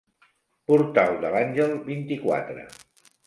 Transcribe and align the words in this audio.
Portal 0.71 1.19
de 1.25 1.31
l'Àngel, 1.35 1.75
vint-i-quatre. 1.91 2.65